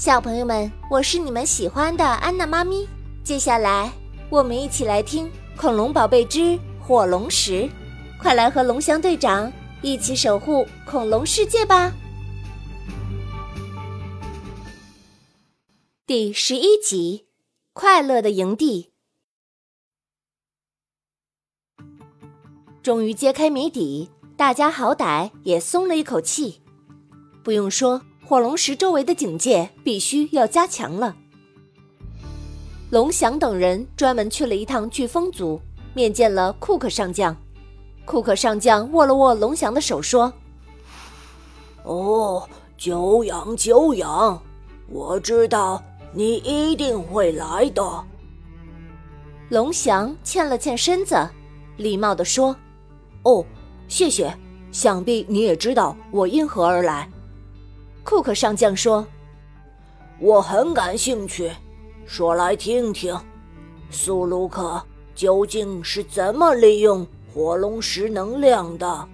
[0.00, 2.88] 小朋友们，我是你们喜欢的安娜妈咪。
[3.22, 3.92] 接下来，
[4.30, 5.26] 我们一起来听
[5.58, 7.64] 《恐龙宝贝之火龙石》，
[8.18, 9.52] 快来和龙翔队长
[9.82, 11.92] 一起守护恐龙世界吧！
[16.06, 17.26] 第十一集：
[17.74, 18.94] 快乐的营地。
[22.82, 26.62] 终于揭开谜底，大家好歹也松了一口气。
[27.44, 28.00] 不用说，
[28.30, 31.16] 火龙石周围的警戒必须要加强了。
[32.88, 35.60] 龙翔等人专门去了一趟飓风族，
[35.94, 37.36] 面见了库克上将。
[38.04, 40.32] 库克上将握了握龙翔的手，说
[41.82, 44.40] ：“哦，久仰久仰，
[44.88, 45.82] 我知道。”
[46.14, 47.82] 你一定会来的。
[49.48, 51.16] 龙翔欠了欠身子，
[51.78, 52.54] 礼貌地说
[53.24, 53.44] ：“哦，
[53.88, 54.32] 谢谢。
[54.70, 57.10] 想必你也知道我因何而来。”
[58.02, 59.06] 库克上将说
[60.18, 61.50] ：“我很感兴趣，
[62.06, 63.16] 说来听听，
[63.90, 64.82] 苏鲁克
[65.14, 69.08] 究竟是怎么利用火龙石能量的？”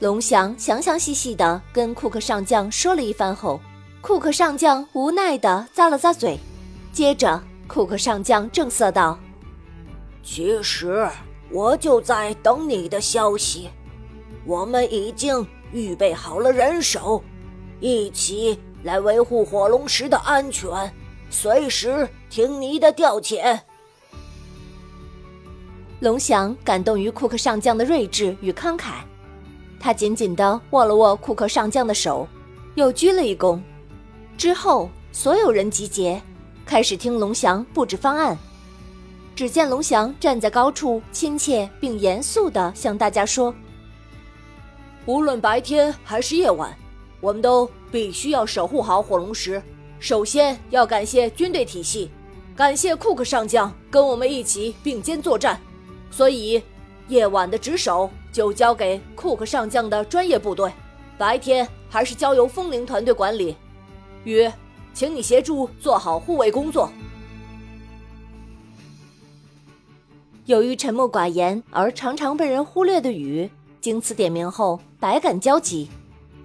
[0.00, 3.60] 龙翔详详细细的跟库克上将说了一番后。
[4.02, 6.38] 库克上将无奈的咂了咂嘴，
[6.92, 9.18] 接着库克上将正色道
[10.22, 11.08] ：“其实
[11.50, 13.70] 我就在等你的消息。
[14.44, 17.24] 我们已经预备好了人手，
[17.84, 20.90] 一起来维护火龙石的安全，
[21.28, 23.60] 随时听你的调遣。”
[26.00, 29.02] 龙翔感动于库克上将的睿智与慷慨，
[29.78, 32.26] 他紧紧地握了握库克上将的手，
[32.74, 33.60] 又鞠了一躬。
[34.38, 36.18] 之后，所有人集结，
[36.64, 38.34] 开始听龙翔布置方案。
[39.36, 43.54] 只见龙翔站在高处，亲切并严肃地向大家说
[45.04, 46.74] ：“无论白天还是夜晚，
[47.24, 49.62] 我们都必须要守护好火龙石。
[49.98, 52.10] 首先要感谢军队体系，
[52.54, 55.58] 感谢库克上将跟我们一起并肩作战。
[56.10, 56.62] 所以，
[57.08, 60.70] 夜晚的值守就交给库克上将的专业部队，
[61.16, 63.56] 白天还是交由风铃团队管理。”
[64.24, 64.46] 雨，
[64.92, 66.90] 请你协助做好护卫工作。
[70.44, 73.48] 由于沉默寡言而常常被人忽略的雨，
[73.80, 75.88] 经此点名后，百感交集。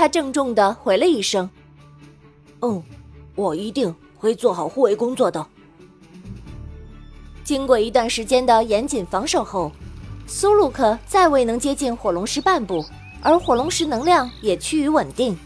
[0.00, 1.50] 他郑重的回了一声
[2.62, 2.82] ：“嗯，
[3.34, 5.46] 我一定会做好护卫工作的。”
[7.44, 9.70] 经过一段时间的严谨防守后，
[10.26, 12.82] 苏鲁克再未能接近火龙石半步，
[13.20, 15.36] 而火龙石能量也趋于稳定。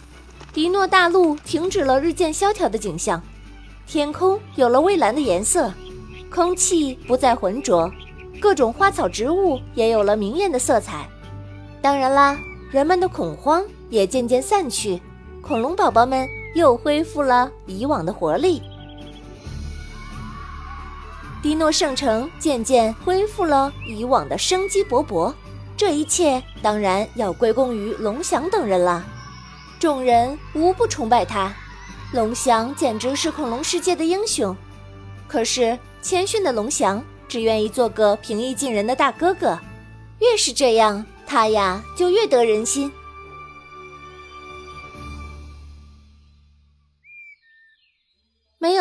[0.52, 3.20] 迪诺大陆停止了日渐萧条的景象，
[3.88, 5.74] 天空有了蔚蓝的颜色，
[6.30, 7.90] 空气不再浑浊，
[8.40, 11.08] 各种花草植物也有了明艳的色彩。
[11.82, 12.38] 当然啦，
[12.70, 13.64] 人们的恐慌
[13.94, 15.00] 也渐渐散去，
[15.40, 18.60] 恐龙宝宝们又恢复了以往的活力，
[21.40, 25.32] 迪诺圣城渐渐恢复了以往的生机勃勃。
[25.76, 29.04] 这一切当然要归功于龙翔等人了。
[29.78, 31.54] 众人无不崇拜他，
[32.12, 34.56] 龙翔简直是恐龙世界的英雄。
[35.28, 39.56] 可是谦逊的龙翔只愿意做个平易近人的大哥哥，
[40.18, 42.90] 越是这样，他呀就越得人心。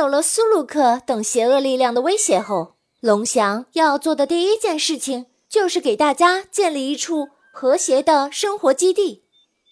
[0.03, 9.23] 有了苏鲁克等邪恶力量的威胁后，龙翔要做的第一件事情就是给大家建立一处和谐的生活基地。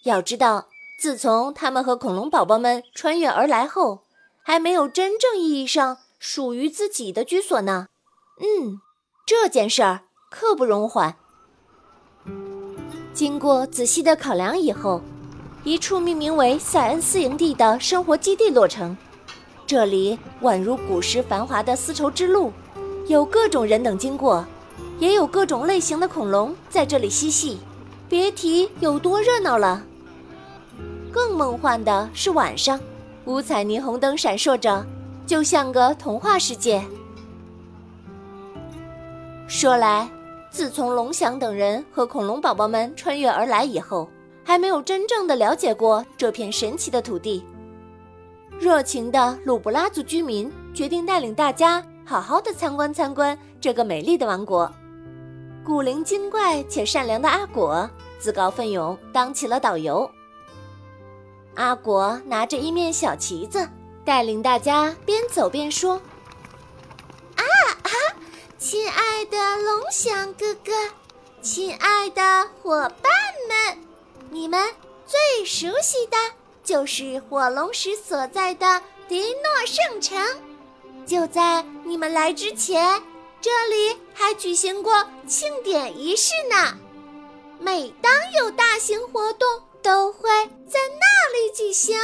[0.05, 0.69] 要知道。
[0.97, 4.03] 自从他们和恐龙宝宝们穿越而来后，
[4.43, 7.87] 还没有真正意义上属于自己的居所呢。
[8.39, 8.79] 嗯，
[9.25, 11.15] 这件事儿刻不容缓。
[13.13, 15.01] 经过仔细的考量以后，
[15.63, 18.95] 一处命名为塞恩斯营地的生活基地落成。
[19.71, 22.51] 这里宛如古时繁华的丝绸之路，
[23.07, 24.45] 有各种人等经过，
[24.99, 27.57] 也有各种类型的恐龙在这里嬉戏，
[28.09, 29.81] 别提有多热闹了。
[31.09, 32.77] 更梦幻的是晚上，
[33.23, 34.85] 五彩霓虹灯闪烁着，
[35.25, 36.83] 就像个童话世界。
[39.47, 40.05] 说来，
[40.49, 44.09] 自从龙翔等人和恐龙宝宝们穿越而来以后，
[44.43, 47.45] 还没有真正的了解过这片神奇的土地。
[48.61, 54.71] 热情的鲁布拉族居民决定带领大家好好的参观参观这个美丽的王国。
[55.65, 60.07] 古灵精怪且善良的阿果自告奋勇当起了导游。
[61.55, 63.67] 阿果拿着一面小旗子，
[64.05, 65.95] 带领大家边走边说
[67.37, 67.43] ：“啊
[67.81, 67.89] 啊，
[68.59, 70.71] 亲爱的龙翔哥哥，
[71.41, 73.11] 亲爱的伙伴
[73.49, 73.83] 们，
[74.29, 74.69] 你们
[75.07, 76.17] 最熟悉的
[76.63, 80.19] 就是火龙石所在的迪诺圣城。
[81.05, 83.01] 就在你们来之前，
[83.41, 84.93] 这里还举行过
[85.27, 86.77] 庆典仪式呢。
[87.59, 89.47] 每当有大型活动，
[89.81, 90.29] 都会
[90.67, 91.99] 在那里举行。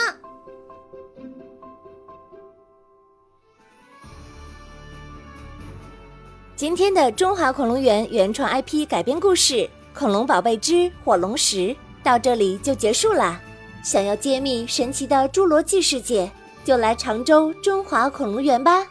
[6.55, 9.53] 今天的中华恐龙园原创 IP 改编故事
[9.93, 11.57] 《恐龙宝贝之火龙石》
[12.03, 13.39] 到这里就结束了。
[13.87, 16.29] 想要揭秘神奇的侏罗纪世界，
[16.65, 18.85] 就来常州中华恐龙园吧。